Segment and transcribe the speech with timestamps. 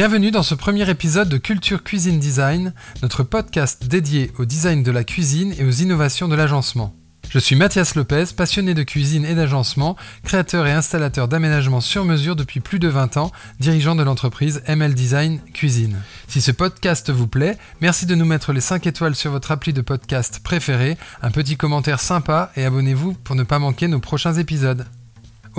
[0.00, 4.90] Bienvenue dans ce premier épisode de Culture Cuisine Design, notre podcast dédié au design de
[4.90, 6.96] la cuisine et aux innovations de l'agencement.
[7.28, 12.34] Je suis Mathias Lopez, passionné de cuisine et d'agencement, créateur et installateur d'aménagements sur mesure
[12.34, 15.98] depuis plus de 20 ans, dirigeant de l'entreprise ML Design Cuisine.
[16.28, 19.74] Si ce podcast vous plaît, merci de nous mettre les 5 étoiles sur votre appli
[19.74, 24.32] de podcast préféré, un petit commentaire sympa et abonnez-vous pour ne pas manquer nos prochains
[24.32, 24.86] épisodes.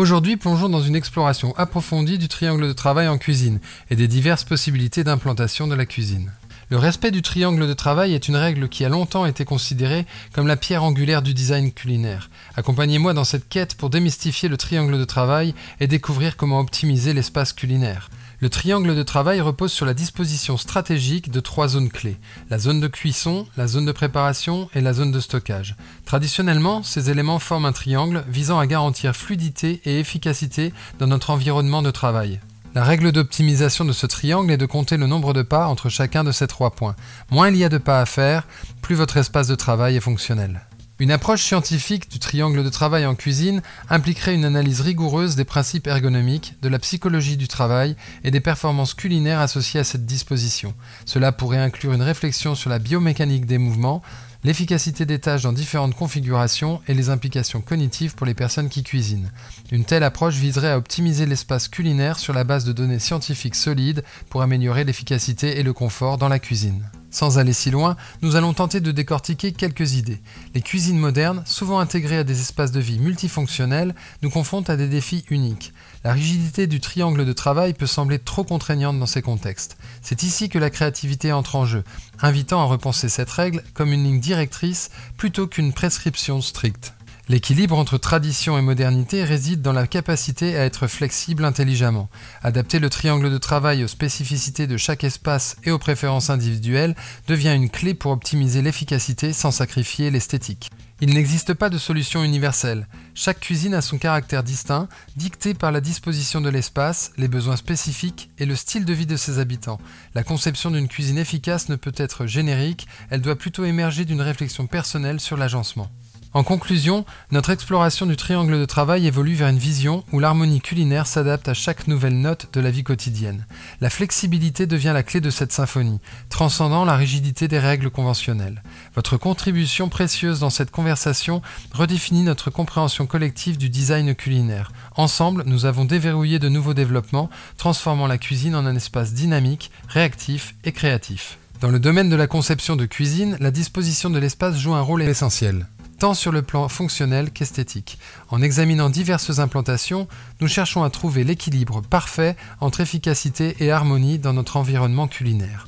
[0.02, 3.60] Aujourd'hui, plongeons dans une exploration approfondie du triangle de travail en cuisine
[3.92, 6.32] et des diverses possibilités d'implantation de la cuisine.
[6.72, 10.48] Le respect du triangle de travail est une règle qui a longtemps été considérée comme
[10.48, 12.32] la pierre angulaire du design culinaire.
[12.58, 17.54] Accompagnez-moi dans cette quête pour démystifier le triangle de travail et découvrir comment optimiser l'espace
[17.54, 18.10] culinaire.
[18.42, 22.18] Le triangle de travail repose sur la disposition stratégique de trois zones clés,
[22.50, 25.76] la zone de cuisson, la zone de préparation et la zone de stockage.
[26.08, 31.84] Traditionnellement, ces éléments forment un triangle visant à garantir fluidité et efficacité dans notre environnement
[31.84, 32.40] de travail.
[32.74, 36.24] La règle d'optimisation de ce triangle est de compter le nombre de pas entre chacun
[36.24, 36.96] de ces trois points.
[37.30, 38.48] Moins il y a de pas à faire,
[38.82, 40.62] plus votre espace de travail est fonctionnel.
[41.02, 45.88] Une approche scientifique du triangle de travail en cuisine impliquerait une analyse rigoureuse des principes
[45.88, 50.76] ergonomiques, de la psychologie du travail et des performances culinaires associées à cette disposition.
[51.08, 54.04] Cela pourrait inclure une réflexion sur la biomécanique des mouvements,
[54.44, 59.32] l'efficacité des tâches dans différentes configurations et les implications cognitives pour les personnes qui cuisinent.
[59.72, 64.04] Une telle approche viserait à optimiser l'espace culinaire sur la base de données scientifiques solides
[64.30, 66.92] pour améliorer l'efficacité et le confort dans la cuisine.
[67.12, 70.22] Sans aller si loin, nous allons tenter de décortiquer quelques idées.
[70.56, 74.88] Les cuisines modernes, souvent intégrées à des espaces de vie multifonctionnels, nous confrontent à des
[74.88, 75.74] défis uniques.
[76.06, 79.78] La rigidité du triangle de travail peut sembler trop contraignante dans ces contextes.
[80.02, 81.84] C'est ici que la créativité entre en jeu,
[82.22, 86.94] invitant à repenser cette règle comme une ligne directrice plutôt qu'une prescription stricte.
[87.30, 92.10] L'équilibre entre tradition et modernité réside dans la capacité à être flexible intelligemment.
[92.42, 96.96] Adapter le triangle de travail aux spécificités de chaque espace et aux préférences individuelles
[97.28, 100.72] devient une clé pour optimiser l'efficacité sans sacrifier l'esthétique.
[101.00, 102.88] Il n'existe pas de solution universelle.
[103.16, 108.30] Chaque cuisine a son caractère distinct, dicté par la disposition de l'espace, les besoins spécifiques
[108.38, 109.80] et le style de vie de ses habitants.
[110.14, 114.68] La conception d'une cuisine efficace ne peut être générique, elle doit plutôt émerger d'une réflexion
[114.68, 115.90] personnelle sur l'agencement.
[116.34, 121.06] En conclusion, notre exploration du triangle de travail évolue vers une vision où l'harmonie culinaire
[121.06, 123.46] s'adapte à chaque nouvelle note de la vie quotidienne.
[123.82, 126.00] La flexibilité devient la clé de cette symphonie,
[126.30, 128.64] transcendant la rigidité des règles conventionnelles.
[128.96, 131.42] Votre contribution précieuse dans cette conversation
[131.74, 134.72] redéfinit notre compréhension collective du design culinaire.
[134.96, 140.56] Ensemble, nous avons déverrouillé de nouveaux développements, transformant la cuisine en un espace dynamique, réactif
[140.64, 141.40] et créatif.
[141.60, 145.02] Dans le domaine de la conception de cuisine, la disposition de l'espace joue un rôle
[145.02, 145.68] essentiel
[146.02, 148.00] tant sur le plan fonctionnel qu'esthétique.
[148.30, 150.08] En examinant diverses implantations,
[150.40, 155.68] nous cherchons à trouver l'équilibre parfait entre efficacité et harmonie dans notre environnement culinaire.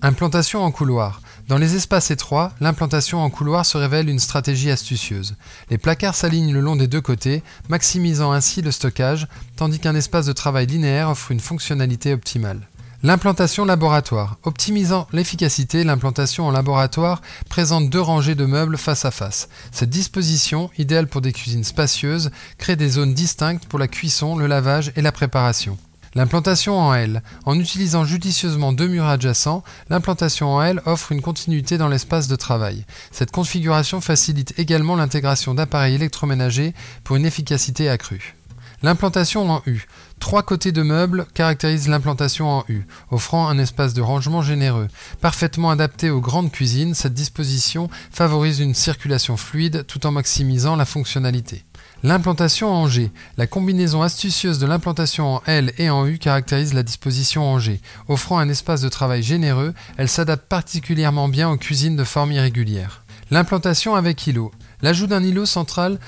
[0.00, 1.20] Implantation en couloir.
[1.48, 5.34] Dans les espaces étroits, l'implantation en couloir se révèle une stratégie astucieuse.
[5.68, 9.26] Les placards s'alignent le long des deux côtés, maximisant ainsi le stockage,
[9.56, 12.68] tandis qu'un espace de travail linéaire offre une fonctionnalité optimale.
[13.04, 14.36] L'implantation laboratoire.
[14.44, 19.48] Optimisant l'efficacité, l'implantation en laboratoire présente deux rangées de meubles face à face.
[19.72, 24.46] Cette disposition, idéale pour des cuisines spacieuses, crée des zones distinctes pour la cuisson, le
[24.46, 25.78] lavage et la préparation.
[26.14, 27.24] L'implantation en L.
[27.44, 32.36] En utilisant judicieusement deux murs adjacents, l'implantation en L offre une continuité dans l'espace de
[32.36, 32.84] travail.
[33.10, 38.36] Cette configuration facilite également l'intégration d'appareils électroménagers pour une efficacité accrue.
[38.82, 39.86] L'implantation en U.
[40.18, 44.88] Trois côtés de meubles caractérisent l'implantation en U, offrant un espace de rangement généreux.
[45.20, 50.84] Parfaitement adapté aux grandes cuisines, cette disposition favorise une circulation fluide tout en maximisant la
[50.84, 51.64] fonctionnalité.
[52.02, 53.12] L'implantation en G.
[53.36, 57.80] La combinaison astucieuse de l'implantation en L et en U caractérise la disposition en G.
[58.08, 63.04] Offrant un espace de travail généreux, elle s'adapte particulièrement bien aux cuisines de forme irrégulière.
[63.30, 64.50] L'implantation avec îlot.
[64.82, 66.00] L'ajout d'un îlot central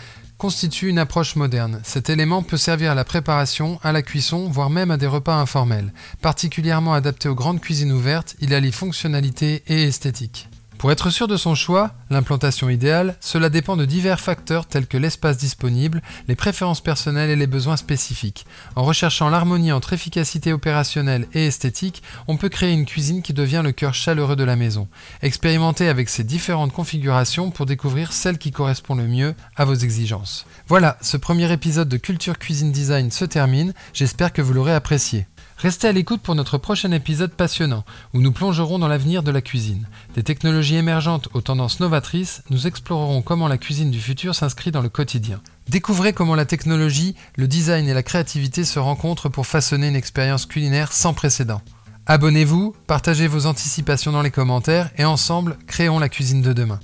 [0.45, 1.81] constitue une approche moderne.
[1.85, 5.37] Cet élément peut servir à la préparation, à la cuisson, voire même à des repas
[5.37, 5.91] informels.
[6.21, 10.51] Particulièrement adapté aux grandes cuisines ouvertes, il allie fonctionnalité et esthétique.
[10.79, 14.99] Pour être sûr de son choix, l'implantation idéale, cela dépend de divers facteurs tels que
[14.99, 18.45] l'espace disponible, les préférences personnelles et les besoins spécifiques.
[18.77, 23.63] En recherchant l'harmonie entre efficacité opérationnelle et esthétique, on peut créer une cuisine qui devient
[23.65, 24.89] le cœur chaleureux de la maison.
[25.23, 30.45] Expérimentez avec ces différentes configurations pour découvrir celle qui correspond le mieux à vos exigences.
[30.69, 35.27] Voilà, ce premier épisode de Culture Cuisine Design se termine, j'espère que vous l'aurez apprécié.
[35.57, 39.41] Restez à l'écoute pour notre prochain épisode passionnant, où nous plongerons dans l'avenir de la
[39.41, 39.87] cuisine.
[40.15, 44.83] Des technologies émergentes aux tendances novatrices, nous explorerons comment la cuisine du futur s'inscrit dans
[44.83, 45.41] le quotidien.
[45.69, 50.47] Découvrez comment la technologie, le design et la créativité se rencontrent pour façonner une expérience
[50.47, 51.63] culinaire sans précédent.
[52.07, 56.81] Abonnez-vous, partagez vos anticipations dans les commentaires et ensemble, créons la cuisine de demain.